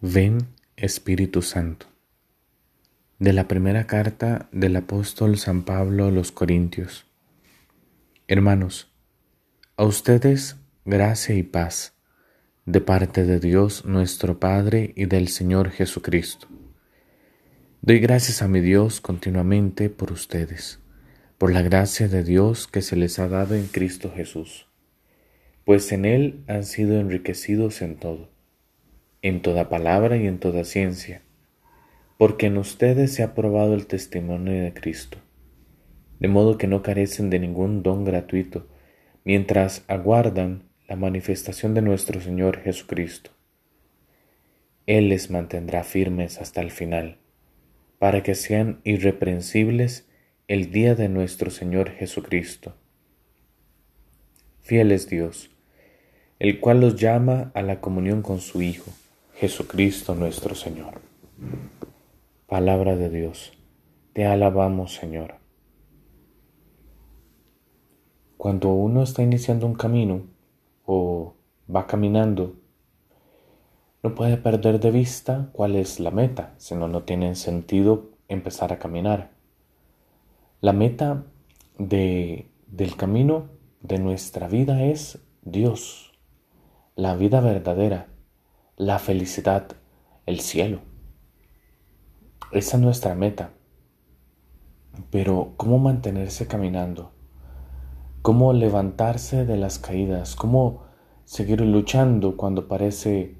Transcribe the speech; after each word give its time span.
Ven 0.00 0.46
Espíritu 0.76 1.42
Santo. 1.42 1.86
De 3.18 3.32
la 3.32 3.48
primera 3.48 3.88
carta 3.88 4.48
del 4.52 4.76
apóstol 4.76 5.38
San 5.38 5.64
Pablo 5.64 6.04
a 6.04 6.12
los 6.12 6.30
Corintios. 6.30 7.04
Hermanos, 8.28 8.92
a 9.76 9.82
ustedes 9.82 10.54
gracia 10.84 11.34
y 11.34 11.42
paz 11.42 11.94
de 12.64 12.80
parte 12.80 13.24
de 13.24 13.40
Dios 13.40 13.86
nuestro 13.86 14.38
Padre 14.38 14.92
y 14.94 15.06
del 15.06 15.26
Señor 15.26 15.70
Jesucristo. 15.70 16.46
Doy 17.82 17.98
gracias 17.98 18.40
a 18.40 18.46
mi 18.46 18.60
Dios 18.60 19.00
continuamente 19.00 19.90
por 19.90 20.12
ustedes, 20.12 20.78
por 21.38 21.52
la 21.52 21.62
gracia 21.62 22.06
de 22.06 22.22
Dios 22.22 22.68
que 22.68 22.82
se 22.82 22.94
les 22.94 23.18
ha 23.18 23.26
dado 23.26 23.56
en 23.56 23.66
Cristo 23.66 24.12
Jesús, 24.14 24.68
pues 25.64 25.90
en 25.90 26.04
Él 26.04 26.44
han 26.46 26.62
sido 26.62 27.00
enriquecidos 27.00 27.82
en 27.82 27.96
todo 27.96 28.37
en 29.20 29.42
toda 29.42 29.68
palabra 29.68 30.16
y 30.16 30.26
en 30.26 30.38
toda 30.38 30.64
ciencia, 30.64 31.22
porque 32.18 32.46
en 32.46 32.56
ustedes 32.56 33.12
se 33.12 33.22
ha 33.22 33.34
probado 33.34 33.74
el 33.74 33.86
testimonio 33.86 34.62
de 34.62 34.72
Cristo, 34.72 35.18
de 36.20 36.28
modo 36.28 36.56
que 36.56 36.68
no 36.68 36.82
carecen 36.82 37.28
de 37.28 37.40
ningún 37.40 37.82
don 37.82 38.04
gratuito, 38.04 38.68
mientras 39.24 39.84
aguardan 39.88 40.68
la 40.86 40.96
manifestación 40.96 41.74
de 41.74 41.82
nuestro 41.82 42.20
Señor 42.20 42.60
Jesucristo. 42.60 43.32
Él 44.86 45.08
les 45.08 45.30
mantendrá 45.30 45.82
firmes 45.82 46.40
hasta 46.40 46.60
el 46.60 46.70
final, 46.70 47.18
para 47.98 48.22
que 48.22 48.36
sean 48.36 48.80
irreprensibles 48.84 50.08
el 50.46 50.70
día 50.70 50.94
de 50.94 51.08
nuestro 51.08 51.50
Señor 51.50 51.90
Jesucristo. 51.90 52.76
Fiel 54.60 54.92
es 54.92 55.08
Dios, 55.08 55.50
el 56.38 56.60
cual 56.60 56.80
los 56.80 56.94
llama 56.94 57.50
a 57.54 57.62
la 57.62 57.80
comunión 57.80 58.22
con 58.22 58.40
su 58.40 58.62
Hijo 58.62 58.92
Jesucristo 59.38 60.16
nuestro 60.16 60.56
Señor. 60.56 61.00
Palabra 62.48 62.96
de 62.96 63.08
Dios, 63.08 63.52
te 64.12 64.26
alabamos 64.26 64.94
Señor. 64.94 65.36
Cuando 68.36 68.70
uno 68.70 69.04
está 69.04 69.22
iniciando 69.22 69.64
un 69.64 69.74
camino 69.74 70.22
o 70.84 71.34
va 71.72 71.86
caminando, 71.86 72.56
no 74.02 74.16
puede 74.16 74.38
perder 74.38 74.80
de 74.80 74.90
vista 74.90 75.50
cuál 75.52 75.76
es 75.76 76.00
la 76.00 76.10
meta, 76.10 76.54
si 76.56 76.74
no, 76.74 76.88
no 76.88 77.04
tiene 77.04 77.36
sentido 77.36 78.10
empezar 78.26 78.72
a 78.72 78.80
caminar. 78.80 79.30
La 80.60 80.72
meta 80.72 81.22
de, 81.78 82.48
del 82.66 82.96
camino 82.96 83.50
de 83.82 84.00
nuestra 84.00 84.48
vida 84.48 84.82
es 84.82 85.20
Dios, 85.42 86.10
la 86.96 87.14
vida 87.14 87.40
verdadera 87.40 88.08
la 88.78 89.00
felicidad, 89.00 89.66
el 90.24 90.38
cielo. 90.38 90.78
Esa 92.52 92.76
es 92.76 92.82
nuestra 92.82 93.16
meta. 93.16 93.50
Pero 95.10 95.54
¿cómo 95.56 95.80
mantenerse 95.80 96.46
caminando? 96.46 97.10
¿Cómo 98.22 98.52
levantarse 98.52 99.44
de 99.44 99.56
las 99.56 99.80
caídas? 99.80 100.36
¿Cómo 100.36 100.84
seguir 101.24 101.60
luchando 101.60 102.36
cuando 102.36 102.68
parece 102.68 103.36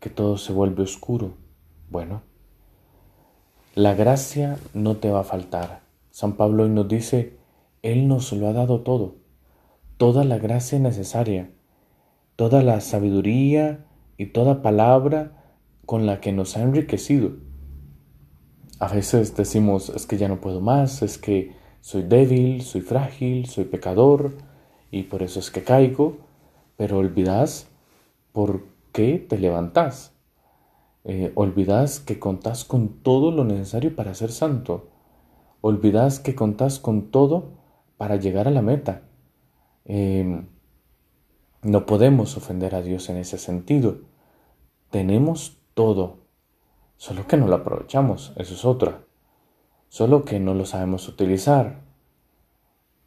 que 0.00 0.10
todo 0.10 0.38
se 0.38 0.52
vuelve 0.52 0.82
oscuro? 0.82 1.34
Bueno, 1.88 2.22
la 3.76 3.94
gracia 3.94 4.58
no 4.72 4.96
te 4.96 5.08
va 5.08 5.20
a 5.20 5.24
faltar. 5.24 5.82
San 6.10 6.32
Pablo 6.32 6.64
hoy 6.64 6.70
nos 6.70 6.88
dice, 6.88 7.38
Él 7.82 8.08
nos 8.08 8.32
lo 8.32 8.48
ha 8.48 8.52
dado 8.52 8.80
todo, 8.80 9.18
toda 9.98 10.24
la 10.24 10.38
gracia 10.38 10.80
necesaria, 10.80 11.52
toda 12.34 12.60
la 12.60 12.80
sabiduría 12.80 13.86
y 14.16 14.26
toda 14.26 14.62
palabra 14.62 15.32
con 15.86 16.06
la 16.06 16.20
que 16.20 16.32
nos 16.32 16.56
ha 16.56 16.62
enriquecido. 16.62 17.32
A 18.78 18.88
veces 18.88 19.36
decimos, 19.36 19.90
es 19.90 20.06
que 20.06 20.18
ya 20.18 20.28
no 20.28 20.40
puedo 20.40 20.60
más, 20.60 21.02
es 21.02 21.18
que 21.18 21.52
soy 21.80 22.02
débil, 22.02 22.62
soy 22.62 22.80
frágil, 22.80 23.46
soy 23.46 23.64
pecador 23.64 24.32
y 24.90 25.04
por 25.04 25.22
eso 25.22 25.40
es 25.40 25.50
que 25.50 25.62
caigo, 25.62 26.18
pero 26.76 26.98
olvidas 26.98 27.68
por 28.32 28.64
qué 28.92 29.18
te 29.18 29.38
levantas. 29.38 30.12
Eh, 31.04 31.32
olvidas 31.34 32.00
que 32.00 32.18
contás 32.18 32.64
con 32.64 32.88
todo 33.02 33.30
lo 33.30 33.44
necesario 33.44 33.94
para 33.94 34.14
ser 34.14 34.32
santo. 34.32 34.88
Olvidas 35.60 36.18
que 36.18 36.34
contás 36.34 36.78
con 36.78 37.10
todo 37.10 37.52
para 37.96 38.16
llegar 38.16 38.48
a 38.48 38.50
la 38.50 38.62
meta. 38.62 39.02
Em, 39.84 40.46
no 41.62 41.86
podemos 41.86 42.36
ofender 42.36 42.74
a 42.74 42.82
Dios 42.82 43.08
en 43.10 43.18
ese 43.18 43.38
sentido. 43.38 43.98
Tenemos 44.94 45.58
todo, 45.74 46.18
solo 46.98 47.26
que 47.26 47.36
no 47.36 47.48
lo 47.48 47.56
aprovechamos, 47.56 48.32
eso 48.36 48.54
es 48.54 48.64
otra. 48.64 49.02
Solo 49.88 50.24
que 50.24 50.38
no 50.38 50.54
lo 50.54 50.66
sabemos 50.66 51.08
utilizar. 51.08 51.80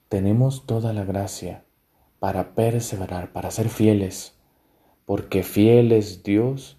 Tenemos 0.09 0.65
toda 0.65 0.91
la 0.91 1.05
gracia 1.05 1.63
para 2.19 2.55
perseverar, 2.55 3.31
para 3.31 3.51
ser 3.51 3.69
fieles, 3.69 4.37
porque 5.05 5.43
fiel 5.43 5.93
es 5.93 6.23
Dios 6.23 6.77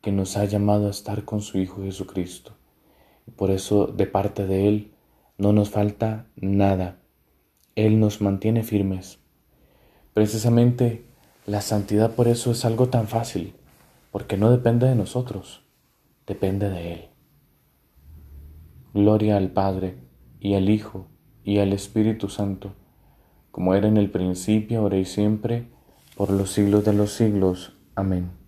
que 0.00 0.10
nos 0.10 0.36
ha 0.36 0.44
llamado 0.46 0.88
a 0.88 0.90
estar 0.90 1.24
con 1.24 1.42
su 1.42 1.58
Hijo 1.58 1.84
Jesucristo. 1.84 2.56
Por 3.36 3.52
eso 3.52 3.86
de 3.86 4.06
parte 4.08 4.48
de 4.48 4.66
Él 4.66 4.94
no 5.38 5.52
nos 5.52 5.70
falta 5.70 6.26
nada. 6.34 6.98
Él 7.76 8.00
nos 8.00 8.20
mantiene 8.20 8.64
firmes. 8.64 9.20
Precisamente 10.12 11.04
la 11.46 11.60
santidad 11.60 12.16
por 12.16 12.26
eso 12.26 12.50
es 12.50 12.64
algo 12.64 12.88
tan 12.88 13.06
fácil, 13.06 13.54
porque 14.10 14.36
no 14.36 14.50
depende 14.50 14.88
de 14.88 14.94
nosotros, 14.94 15.62
depende 16.26 16.68
de 16.68 16.92
Él. 16.92 17.08
Gloria 18.92 19.36
al 19.36 19.50
Padre, 19.50 19.98
y 20.40 20.54
al 20.54 20.68
Hijo, 20.70 21.06
y 21.44 21.58
al 21.58 21.72
Espíritu 21.72 22.28
Santo, 22.28 22.72
como 23.50 23.74
era 23.74 23.88
en 23.88 23.96
el 23.96 24.10
principio, 24.10 24.80
ahora 24.80 24.96
y 24.96 25.04
siempre, 25.04 25.68
por 26.16 26.30
los 26.30 26.50
siglos 26.50 26.84
de 26.84 26.92
los 26.92 27.12
siglos. 27.12 27.76
Amén. 27.94 28.39